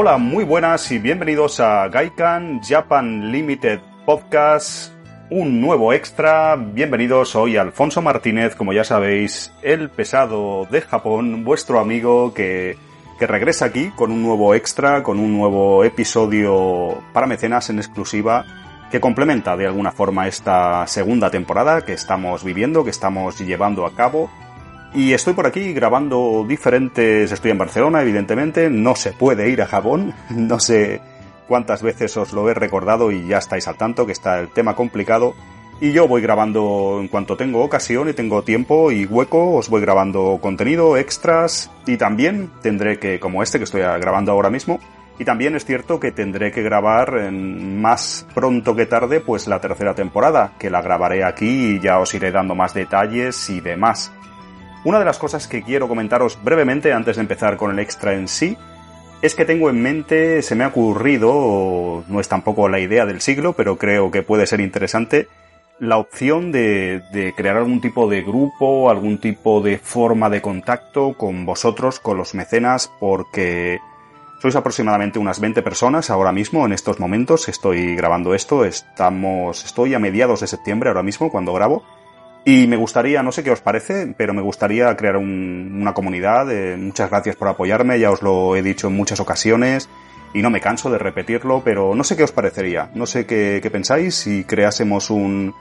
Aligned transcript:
Hola, 0.00 0.16
muy 0.16 0.44
buenas 0.44 0.92
y 0.92 1.00
bienvenidos 1.00 1.58
a 1.58 1.88
Gaikan 1.88 2.60
Japan 2.62 3.32
Limited 3.32 3.80
Podcast, 4.06 4.92
un 5.28 5.60
nuevo 5.60 5.92
extra. 5.92 6.54
Bienvenidos 6.54 7.34
hoy 7.34 7.56
Alfonso 7.56 8.00
Martínez, 8.00 8.54
como 8.54 8.72
ya 8.72 8.84
sabéis, 8.84 9.52
el 9.60 9.90
pesado 9.90 10.68
de 10.70 10.82
Japón, 10.82 11.42
vuestro 11.42 11.80
amigo 11.80 12.32
que, 12.32 12.78
que 13.18 13.26
regresa 13.26 13.64
aquí 13.64 13.90
con 13.96 14.12
un 14.12 14.22
nuevo 14.22 14.54
extra, 14.54 15.02
con 15.02 15.18
un 15.18 15.36
nuevo 15.36 15.82
episodio 15.82 17.02
para 17.12 17.26
mecenas 17.26 17.68
en 17.68 17.78
exclusiva 17.78 18.44
que 18.92 19.00
complementa 19.00 19.56
de 19.56 19.66
alguna 19.66 19.90
forma 19.90 20.28
esta 20.28 20.86
segunda 20.86 21.28
temporada 21.28 21.84
que 21.84 21.94
estamos 21.94 22.44
viviendo, 22.44 22.84
que 22.84 22.90
estamos 22.90 23.40
llevando 23.40 23.84
a 23.84 23.96
cabo 23.96 24.30
y 24.94 25.12
estoy 25.12 25.34
por 25.34 25.46
aquí 25.46 25.72
grabando 25.72 26.44
diferentes... 26.48 27.30
Estoy 27.30 27.50
en 27.50 27.58
Barcelona, 27.58 28.02
evidentemente. 28.02 28.70
No 28.70 28.94
se 28.94 29.12
puede 29.12 29.48
ir 29.50 29.62
a 29.62 29.66
Japón. 29.66 30.14
No 30.30 30.58
sé 30.60 31.00
cuántas 31.46 31.82
veces 31.82 32.16
os 32.16 32.32
lo 32.32 32.48
he 32.48 32.54
recordado 32.54 33.10
y 33.10 33.26
ya 33.26 33.38
estáis 33.38 33.66
al 33.68 33.76
tanto 33.76 34.06
que 34.06 34.12
está 34.12 34.38
el 34.38 34.48
tema 34.48 34.74
complicado. 34.74 35.34
Y 35.80 35.92
yo 35.92 36.08
voy 36.08 36.20
grabando 36.20 36.98
en 37.00 37.08
cuanto 37.08 37.36
tengo 37.36 37.62
ocasión 37.62 38.08
y 38.08 38.12
tengo 38.12 38.42
tiempo 38.42 38.90
y 38.90 39.06
hueco, 39.06 39.54
os 39.54 39.68
voy 39.68 39.80
grabando 39.80 40.38
contenido, 40.42 40.96
extras 40.96 41.70
y 41.86 41.96
también 41.96 42.50
tendré 42.62 42.98
que, 42.98 43.20
como 43.20 43.44
este 43.44 43.58
que 43.58 43.64
estoy 43.64 43.82
grabando 43.82 44.32
ahora 44.32 44.50
mismo, 44.50 44.80
y 45.20 45.24
también 45.24 45.54
es 45.54 45.64
cierto 45.64 46.00
que 46.00 46.10
tendré 46.10 46.50
que 46.50 46.62
grabar 46.62 47.30
más 47.30 48.26
pronto 48.34 48.74
que 48.74 48.86
tarde 48.86 49.20
pues 49.20 49.46
la 49.46 49.60
tercera 49.60 49.94
temporada, 49.94 50.54
que 50.58 50.68
la 50.68 50.82
grabaré 50.82 51.22
aquí 51.22 51.76
y 51.76 51.80
ya 51.80 52.00
os 52.00 52.12
iré 52.12 52.32
dando 52.32 52.56
más 52.56 52.74
detalles 52.74 53.48
y 53.48 53.60
demás. 53.60 54.12
Una 54.84 54.98
de 54.98 55.04
las 55.04 55.18
cosas 55.18 55.48
que 55.48 55.62
quiero 55.62 55.88
comentaros 55.88 56.38
brevemente 56.42 56.92
antes 56.92 57.16
de 57.16 57.22
empezar 57.22 57.56
con 57.56 57.70
el 57.70 57.78
extra 57.78 58.14
en 58.14 58.28
sí 58.28 58.56
es 59.22 59.34
que 59.34 59.44
tengo 59.44 59.68
en 59.68 59.82
mente, 59.82 60.42
se 60.42 60.54
me 60.54 60.62
ha 60.62 60.68
ocurrido, 60.68 62.04
no 62.06 62.20
es 62.20 62.28
tampoco 62.28 62.68
la 62.68 62.78
idea 62.78 63.04
del 63.04 63.20
siglo, 63.20 63.54
pero 63.54 63.76
creo 63.76 64.12
que 64.12 64.22
puede 64.22 64.46
ser 64.46 64.60
interesante, 64.60 65.26
la 65.80 65.98
opción 65.98 66.52
de, 66.52 67.32
crear 67.36 67.56
algún 67.56 67.80
tipo 67.80 68.08
de 68.08 68.22
grupo, 68.22 68.90
algún 68.90 69.18
tipo 69.18 69.60
de 69.60 69.78
forma 69.78 70.30
de 70.30 70.40
contacto 70.40 71.14
con 71.14 71.44
vosotros, 71.44 71.98
con 71.98 72.16
los 72.16 72.34
mecenas, 72.34 72.92
porque 73.00 73.80
sois 74.40 74.54
aproximadamente 74.54 75.18
unas 75.18 75.40
20 75.40 75.62
personas 75.62 76.10
ahora 76.10 76.30
mismo, 76.30 76.64
en 76.64 76.72
estos 76.72 77.00
momentos, 77.00 77.48
estoy 77.48 77.96
grabando 77.96 78.34
esto, 78.34 78.64
estamos, 78.64 79.64
estoy 79.64 79.94
a 79.94 79.98
mediados 79.98 80.40
de 80.40 80.46
septiembre 80.46 80.90
ahora 80.90 81.02
mismo 81.02 81.30
cuando 81.30 81.52
grabo, 81.52 81.82
y 82.44 82.66
me 82.66 82.76
gustaría, 82.76 83.22
no 83.22 83.32
sé 83.32 83.42
qué 83.42 83.50
os 83.50 83.60
parece, 83.60 84.14
pero 84.16 84.32
me 84.32 84.42
gustaría 84.42 84.96
crear 84.96 85.16
una 85.16 85.92
comunidad. 85.92 86.46
muchas 86.78 87.10
gracias 87.10 87.36
por 87.36 87.48
apoyarme, 87.48 87.98
ya 87.98 88.10
os 88.10 88.22
lo 88.22 88.56
he 88.56 88.62
dicho 88.62 88.88
en 88.88 88.96
muchas 88.96 89.20
ocasiones 89.20 89.88
y 90.34 90.42
no 90.42 90.50
me 90.50 90.60
canso 90.60 90.90
de 90.90 90.98
repetirlo, 90.98 91.62
pero 91.64 91.94
no 91.94 92.04
sé 92.04 92.16
qué 92.16 92.22
os 92.22 92.32
parecería. 92.32 92.90
No 92.94 93.06
sé 93.06 93.26
qué, 93.26 93.66
pensáis 93.70 94.14
si 94.14 94.44
creásemos 94.44 95.10
un, 95.10 95.54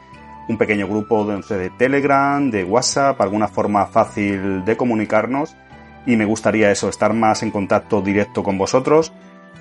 un 0.48 0.58
pequeño 0.58 0.88
grupo 0.88 1.26
de, 1.26 1.42
de 1.58 1.70
Telegram, 1.72 2.50
de 2.50 2.64
WhatsApp, 2.64 3.20
alguna 3.22 3.48
forma 3.48 3.86
fácil 3.88 4.64
de 4.66 4.78
comunicarnos. 4.78 5.56
Y 6.06 6.16
me 6.16 6.26
gustaría 6.26 6.72
eso, 6.72 6.88
estar 6.88 7.14
más 7.14 7.44
en 7.44 7.52
contacto 7.52 8.02
directo 8.02 8.44
con 8.44 8.58
vosotros 8.58 9.12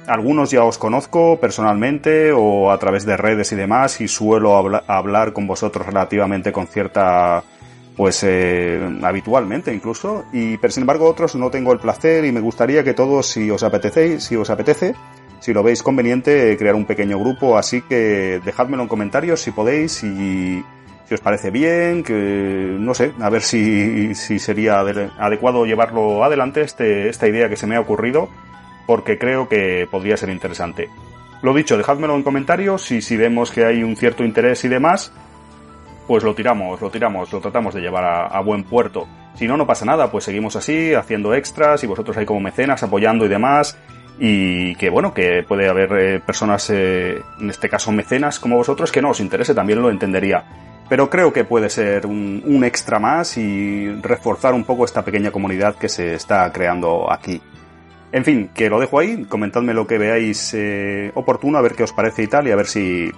algunos 0.06 0.50
ya 0.50 0.64
os 0.64 0.78
conozco 0.78 1.38
personalmente 1.40 2.32
o 2.32 2.70
a 2.70 2.78
través 2.78 3.04
de 3.04 3.16
redes 3.16 3.52
y 3.52 3.56
demás 3.56 4.00
y 4.00 4.08
suelo 4.08 4.56
hablar 4.56 5.32
con 5.32 5.46
vosotros 5.46 5.86
relativamente 5.86 6.52
con 6.52 6.66
cierta 6.66 7.42
pues 7.96 8.22
eh, 8.24 8.80
habitualmente 9.02 9.72
incluso 9.72 10.24
y 10.32 10.58
pero 10.58 10.72
sin 10.72 10.82
embargo 10.82 11.08
otros 11.08 11.34
no 11.34 11.50
tengo 11.50 11.72
el 11.72 11.78
placer 11.78 12.24
y 12.24 12.32
me 12.32 12.40
gustaría 12.40 12.84
que 12.84 12.94
todos 12.94 13.26
si 13.26 13.50
os 13.50 13.62
apetecéis 13.62 14.24
si 14.24 14.36
os 14.36 14.50
apetece 14.50 14.94
si 15.40 15.52
lo 15.52 15.62
veis 15.62 15.82
conveniente 15.82 16.56
crear 16.56 16.74
un 16.74 16.84
pequeño 16.84 17.18
grupo 17.18 17.56
así 17.56 17.82
que 17.82 18.40
dejádmelo 18.44 18.82
en 18.82 18.88
comentarios 18.88 19.40
si 19.40 19.50
podéis 19.50 20.04
y 20.04 20.62
si 21.06 21.14
os 21.14 21.20
parece 21.20 21.50
bien 21.50 22.02
que 22.02 22.76
no 22.78 22.92
sé 22.94 23.12
a 23.20 23.30
ver 23.30 23.42
si, 23.42 24.14
si 24.14 24.38
sería 24.38 24.80
adecuado 24.80 25.64
llevarlo 25.64 26.22
adelante 26.22 26.60
este, 26.60 27.08
esta 27.08 27.26
idea 27.26 27.48
que 27.48 27.56
se 27.56 27.66
me 27.66 27.76
ha 27.76 27.80
ocurrido 27.80 28.28
porque 28.86 29.18
creo 29.18 29.48
que 29.48 29.86
podría 29.90 30.16
ser 30.16 30.30
interesante. 30.30 30.88
Lo 31.42 31.52
dicho, 31.52 31.76
dejádmelo 31.76 32.14
en 32.14 32.22
comentarios 32.22 32.90
y 32.90 33.02
si 33.02 33.16
vemos 33.16 33.50
que 33.50 33.64
hay 33.64 33.82
un 33.82 33.96
cierto 33.96 34.24
interés 34.24 34.64
y 34.64 34.68
demás, 34.68 35.12
pues 36.06 36.24
lo 36.24 36.34
tiramos, 36.34 36.80
lo 36.80 36.90
tiramos, 36.90 37.32
lo 37.32 37.40
tratamos 37.40 37.74
de 37.74 37.80
llevar 37.80 38.28
a, 38.32 38.40
buen 38.40 38.64
puerto. 38.64 39.06
Si 39.34 39.46
no, 39.46 39.56
no 39.56 39.66
pasa 39.66 39.84
nada, 39.84 40.10
pues 40.10 40.24
seguimos 40.24 40.56
así, 40.56 40.94
haciendo 40.94 41.34
extras 41.34 41.84
y 41.84 41.86
vosotros 41.86 42.16
ahí 42.16 42.24
como 42.24 42.40
mecenas, 42.40 42.82
apoyando 42.82 43.26
y 43.26 43.28
demás. 43.28 43.76
Y 44.18 44.74
que 44.76 44.88
bueno, 44.88 45.12
que 45.12 45.44
puede 45.46 45.68
haber 45.68 45.92
eh, 45.92 46.20
personas, 46.20 46.70
eh, 46.70 47.20
en 47.38 47.50
este 47.50 47.68
caso 47.68 47.92
mecenas 47.92 48.40
como 48.40 48.56
vosotros, 48.56 48.90
que 48.90 49.02
no 49.02 49.10
os 49.10 49.20
interese, 49.20 49.54
también 49.54 49.82
lo 49.82 49.90
entendería. 49.90 50.44
Pero 50.88 51.10
creo 51.10 51.32
que 51.32 51.44
puede 51.44 51.68
ser 51.68 52.06
un 52.06 52.62
extra 52.64 52.98
más 52.98 53.36
y 53.36 53.90
reforzar 54.00 54.54
un 54.54 54.64
poco 54.64 54.84
esta 54.84 55.04
pequeña 55.04 55.32
comunidad 55.32 55.74
que 55.74 55.88
se 55.88 56.14
está 56.14 56.50
creando 56.52 57.12
aquí. 57.12 57.42
En 58.12 58.24
fin, 58.24 58.50
que 58.54 58.70
lo 58.70 58.80
dejo 58.80 58.98
ahí, 58.98 59.24
comentadme 59.24 59.74
lo 59.74 59.86
que 59.86 59.98
veáis 59.98 60.54
eh, 60.54 61.10
oportuno, 61.14 61.58
a 61.58 61.62
ver 61.62 61.74
qué 61.74 61.82
os 61.82 61.92
parece 61.92 62.22
y 62.22 62.26
tal, 62.28 62.46
y 62.46 62.52
a 62.52 62.56
ver 62.56 62.66
si, 62.66 63.10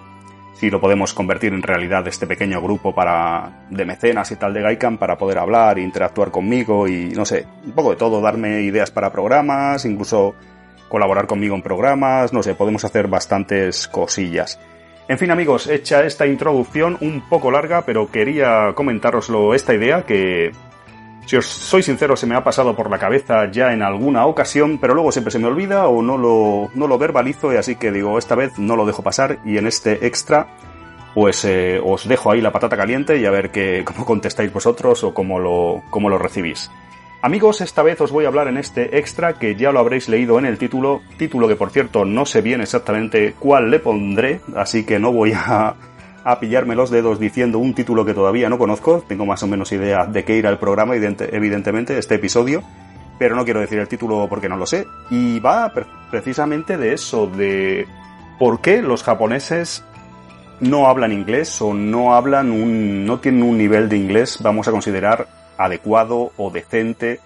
si 0.55 0.71
lo 0.71 0.81
podemos 0.81 1.15
convertir 1.15 1.53
en 1.53 1.63
realidad 1.63 2.09
este 2.09 2.27
pequeño 2.27 2.61
grupo 2.61 2.95
para 2.95 3.67
de 3.71 3.85
mecenas 3.85 4.31
y 4.33 4.37
tal 4.37 4.55
de 4.55 4.63
Gaikan 4.63 4.99
para 4.99 5.19
poder 5.19 5.39
hablar 5.39 5.79
e 5.79 5.83
interactuar 5.83 6.31
conmigo 6.31 6.89
y 6.89 7.11
no 7.11 7.25
sé, 7.25 7.47
un 7.65 7.73
poco 7.73 7.91
de 7.91 7.97
todo, 7.97 8.21
darme 8.21 8.63
ideas 8.63 8.91
para 8.91 9.13
programas, 9.13 9.85
incluso 9.85 10.35
colaborar 10.89 11.27
conmigo 11.27 11.55
en 11.55 11.63
programas, 11.63 12.33
no 12.33 12.43
sé, 12.43 12.55
podemos 12.55 12.85
hacer 12.85 13.09
bastantes 13.09 13.87
cosillas. 13.89 14.59
En 15.07 15.19
fin 15.19 15.31
amigos, 15.31 15.69
hecha 15.69 16.05
esta 16.05 16.27
introducción 16.27 16.99
un 17.01 17.29
poco 17.29 17.51
larga, 17.51 17.83
pero 17.87 18.11
quería 18.11 18.73
comentaroslo 18.75 19.55
esta 19.55 19.75
idea 19.75 20.03
que 20.03 20.51
si 21.29 21.37
os 21.37 21.45
soy 21.45 21.83
sincero, 21.83 22.17
se 22.17 22.27
me 22.27 22.35
ha 22.35 22.43
pasado 22.43 22.75
por 22.75 22.91
la 22.91 22.99
cabeza 22.99 23.51
ya 23.51 23.75
en 23.75 23.83
alguna 23.83 24.25
ocasión, 24.25 24.79
pero 24.79 24.95
luego 24.95 25.13
siempre 25.13 25.31
se 25.31 25.39
me 25.39 25.47
olvida 25.47 25.87
o 25.87 26.01
no 26.01 26.17
lo, 26.17 26.71
no 26.73 26.87
lo 26.87 26.97
verbalizo 26.97 27.53
y 27.53 27.57
así 27.57 27.77
que 27.77 27.93
digo, 27.93 28.19
esta 28.19 28.35
vez 28.35 28.59
no 28.59 28.77
lo 28.77 28.87
dejo 28.87 29.03
pasar 29.03 29.39
y 29.45 29.59
en 29.59 29.67
este 29.67 30.07
extra 30.07 30.47
pues 31.13 31.45
eh, 31.45 31.83
os 31.85 32.09
dejo 32.09 32.31
ahí 32.31 32.41
la 32.41 32.51
patata 32.51 32.79
caliente 32.79 33.19
y 33.19 33.27
a 33.27 33.31
ver 33.31 33.51
que, 33.51 33.85
cómo 33.87 34.07
contestáis 34.07 34.51
vosotros 34.51 35.05
o 35.05 35.13
cómo 35.13 35.39
lo, 35.39 35.83
cómo 35.91 36.09
lo 36.09 36.17
recibís. 36.17 36.71
Amigos, 37.21 37.61
esta 37.61 37.83
vez 37.83 38.01
os 38.01 38.11
voy 38.11 38.25
a 38.25 38.29
hablar 38.29 38.49
en 38.49 38.57
este 38.57 38.97
extra 38.97 39.35
que 39.35 39.55
ya 39.55 39.71
lo 39.71 39.81
habréis 39.81 40.09
leído 40.09 40.39
en 40.39 40.47
el 40.47 40.57
título, 40.57 41.03
título 41.19 41.47
que 41.47 41.57
por 41.57 41.69
cierto 41.69 42.07
no 42.07 42.25
sé 42.25 42.41
bien 42.41 42.63
exactamente 42.63 43.35
cuál 43.39 43.71
le 43.71 43.81
pondré, 43.81 44.41
así 44.57 44.87
que 44.87 44.99
no 44.99 45.13
voy 45.13 45.35
a, 45.35 45.75
a 46.29 46.39
pillarme 46.41 46.75
los 46.75 46.91
dedos 46.91 47.19
diciendo 47.19 47.59
un 47.59 47.73
título 47.73 48.05
que 48.05 48.13
todavía 48.13 48.51
no 48.51 48.59
conozco. 48.59 49.03
Tengo 49.09 49.25
más 49.25 49.43
o 49.43 49.47
menos 49.47 49.73
idea 49.73 50.05
de 50.05 50.25
qué 50.25 50.37
irá 50.37 50.51
el 50.51 50.59
programa, 50.59 50.95
evidentemente, 50.95 51.97
este 51.97 52.17
episodio, 52.17 52.63
pero 53.19 53.35
no 53.35 53.47
quiero 53.47 53.61
decir 53.61 53.79
el 53.79 53.89
título 53.89 54.27
porque 54.29 54.47
no 54.47 54.59
lo 54.59 54.67
sé. 54.67 54.87
Y 55.09 55.41
va 55.41 55.73
precisamente 56.11 56.77
de 56.77 56.93
eso, 56.93 57.29
de 57.29 57.87
por 58.39 58.61
qué 58.61 58.83
los 58.83 59.03
japoneses 59.03 59.83
no 60.61 60.87
hablan 60.87 61.13
inglés 61.13 61.63
o 61.63 61.73
no 61.73 62.15
hablan 62.15 62.51
un, 62.51 63.07
no 63.07 63.21
tienen 63.21 63.43
un 63.43 63.57
nivel 63.57 63.89
de 63.89 63.97
inglés, 63.97 64.39
vamos 64.43 64.69
a 64.69 64.71
considerar 64.71 65.29
adecuado 65.57 66.33
o 66.37 66.51
decente. 66.51 67.21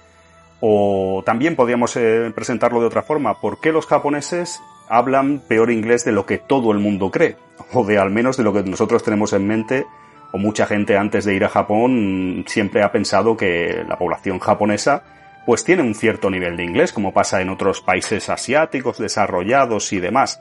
O 0.60 1.24
también 1.26 1.56
podríamos 1.56 1.96
eh, 1.96 2.30
presentarlo 2.32 2.78
de 2.78 2.86
otra 2.86 3.02
forma. 3.02 3.40
¿Por 3.40 3.58
qué 3.58 3.72
los 3.72 3.88
japoneses 3.88 4.60
hablan 4.92 5.40
peor 5.48 5.70
inglés 5.70 6.04
de 6.04 6.12
lo 6.12 6.26
que 6.26 6.38
todo 6.38 6.70
el 6.70 6.78
mundo 6.78 7.10
cree? 7.10 7.36
O 7.72 7.84
de 7.84 7.98
al 7.98 8.10
menos 8.10 8.36
de 8.36 8.44
lo 8.44 8.52
que 8.52 8.62
nosotros 8.62 9.02
tenemos 9.02 9.32
en 9.32 9.46
mente 9.46 9.86
o 10.32 10.38
mucha 10.38 10.66
gente 10.66 10.96
antes 10.96 11.24
de 11.24 11.34
ir 11.34 11.44
a 11.44 11.48
Japón 11.48 12.44
siempre 12.46 12.82
ha 12.82 12.92
pensado 12.92 13.36
que 13.36 13.84
la 13.88 13.98
población 13.98 14.38
japonesa 14.38 15.02
pues 15.46 15.64
tiene 15.64 15.82
un 15.82 15.94
cierto 15.94 16.30
nivel 16.30 16.56
de 16.56 16.64
inglés, 16.64 16.92
como 16.92 17.12
pasa 17.12 17.40
en 17.40 17.48
otros 17.48 17.80
países 17.80 18.28
asiáticos 18.28 18.98
desarrollados 18.98 19.92
y 19.92 19.98
demás. 19.98 20.40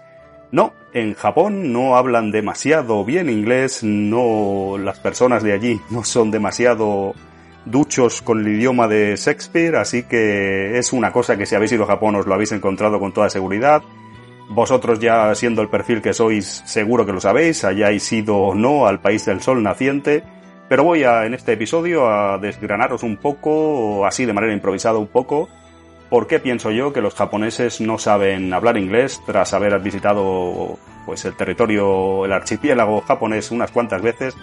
No, 0.52 0.74
en 0.94 1.16
Japón 1.16 1.72
no 1.72 1.96
hablan 1.96 2.32
demasiado 2.32 3.04
bien 3.06 3.30
inglés, 3.30 3.84
no 3.84 4.78
las 4.78 5.00
personas 5.00 5.44
de 5.44 5.54
allí 5.54 5.80
no 5.90 6.04
son 6.04 6.30
demasiado 6.30 7.16
duchos 7.66 8.22
con 8.22 8.42
el 8.42 8.50
idioma 8.50 8.88
de 8.88 9.16
Shakespeare, 9.16 9.78
así 9.78 10.04
que 10.04 10.78
es 10.78 10.94
una 10.94 11.12
cosa 11.12 11.38
que 11.38 11.46
si 11.46 11.56
habéis 11.56 11.72
ido 11.72 11.86
a 11.86 11.88
Japón 11.88 12.16
os 12.16 12.28
lo 12.28 12.34
habéis 12.34 12.52
encontrado 12.52 13.00
con 13.00 13.14
toda 13.14 13.30
seguridad. 13.30 13.82
Vosotros 14.54 15.00
ya 15.00 15.34
siendo 15.34 15.62
el 15.62 15.70
perfil 15.70 16.02
que 16.02 16.14
sois, 16.14 16.62
seguro 16.66 17.06
que 17.06 17.14
lo 17.14 17.22
sabéis, 17.22 17.64
hayáis 17.64 18.12
ido 18.12 18.36
o 18.36 18.54
no 18.54 18.86
al 18.86 19.00
país 19.00 19.26
del 19.26 19.42
sol 19.42 19.64
naciente, 19.64 20.24
pero 20.68 20.84
voy 20.84 21.06
a, 21.06 21.26
en 21.26 21.34
este 21.34 21.54
episodio 21.54 22.10
a 22.10 22.38
desgranaros 22.38 23.04
un 23.04 23.16
poco, 23.16 24.06
así 24.06 24.26
de 24.26 24.34
manera 24.34 24.52
improvisada 24.52 24.98
un 24.98 25.08
poco, 25.08 25.48
por 26.10 26.28
qué 26.28 26.40
pienso 26.40 26.70
yo 26.70 26.92
que 26.92 27.00
los 27.00 27.16
japoneses 27.16 27.80
no 27.80 27.98
saben 27.98 28.54
hablar 28.54 28.78
inglés 28.78 29.22
tras 29.26 29.54
haber 29.54 29.80
visitado 29.80 30.78
pues 31.06 31.24
el 31.24 31.34
territorio, 31.34 32.26
el 32.26 32.34
archipiélago 32.34 33.00
japonés 33.02 33.52
unas 33.52 33.72
cuantas 33.72 34.02
veces 34.02 34.36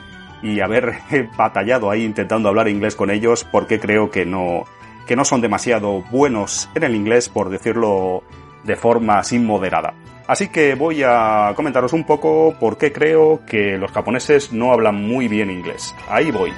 y 0.43 0.61
haber 0.61 1.01
batallado 1.37 1.91
ahí 1.91 2.03
intentando 2.03 2.49
hablar 2.49 2.69
inglés 2.69 2.97
con 2.97 3.11
ellos, 3.11 3.45
porque 3.45 3.79
creo 3.79 4.11
que 4.11 4.25
no, 4.25 4.65
que 5.07 5.17
no 5.17 5.27
son 5.27 5.43
demasiado 5.43 6.01
buenos 6.11 6.71
en 6.75 6.85
el 6.85 6.95
inglés, 6.95 7.29
por 7.29 7.51
decirlo 7.51 8.23
de 8.65 8.77
forma 8.77 9.23
sin 9.23 9.45
moderada. 9.45 9.95
Así 10.27 10.49
que 10.49 10.75
voy 10.75 11.03
a 11.03 11.53
comentaros 11.57 11.95
un 11.95 12.05
poco 12.05 12.55
por 12.61 12.77
qué 12.77 12.93
creo 12.93 13.41
que 13.47 13.79
los 13.79 13.91
japoneses 13.91 14.53
no 14.53 14.73
hablan 14.73 14.95
muy 14.95 15.27
bien 15.27 15.51
inglés. 15.51 15.95
Ahí 16.09 16.31
voy. 16.31 16.53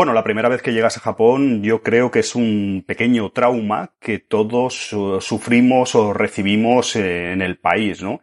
Bueno, 0.00 0.14
la 0.14 0.24
primera 0.24 0.48
vez 0.48 0.62
que 0.62 0.72
llegas 0.72 0.96
a 0.96 1.00
Japón 1.00 1.62
yo 1.62 1.82
creo 1.82 2.10
que 2.10 2.20
es 2.20 2.34
un 2.34 2.82
pequeño 2.86 3.32
trauma 3.32 3.92
que 4.00 4.18
todos 4.18 4.94
uh, 4.94 5.20
sufrimos 5.20 5.94
o 5.94 6.14
recibimos 6.14 6.96
eh, 6.96 7.32
en 7.32 7.42
el 7.42 7.58
país, 7.58 8.02
¿no? 8.02 8.22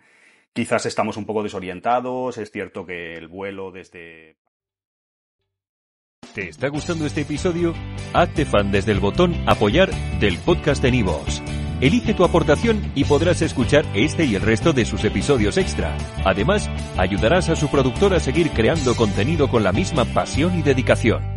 Quizás 0.54 0.88
estamos 0.88 1.18
un 1.18 1.28
poco 1.28 1.44
desorientados, 1.44 2.40
es 2.40 2.50
cierto 2.50 2.84
que 2.84 3.14
el 3.14 3.28
vuelo 3.28 3.70
desde... 3.70 4.38
¿Te 6.34 6.50
está 6.50 6.70
gustando 6.70 7.06
este 7.06 7.22
episodio? 7.22 7.76
Hazte 8.12 8.46
fan 8.46 8.72
desde 8.72 8.94
el 8.94 9.00
botón 9.00 9.36
apoyar 9.46 9.92
del 10.20 10.40
podcast 10.40 10.82
de 10.82 10.90
Nivos. 10.90 11.44
Elige 11.80 12.16
tu 12.16 12.24
aportación 12.24 12.92
y 12.96 13.04
podrás 13.04 13.44
escuchar 13.44 13.86
este 13.94 14.26
y 14.26 14.34
el 14.34 14.42
resto 14.42 14.74
de 14.74 14.84
sus 14.84 15.04
episodios 15.04 15.60
extra. 15.60 15.96
Además, 16.26 16.72
ayudarás 16.98 17.50
a 17.50 17.56
su 17.56 17.70
productor 17.70 18.16
a 18.16 18.20
seguir 18.20 18.50
creando 18.50 18.96
contenido 18.96 19.48
con 19.48 19.64
la 19.64 19.74
misma 19.74 20.06
pasión 20.06 20.58
y 20.58 20.64
dedicación. 20.64 21.37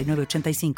85 0.03 0.73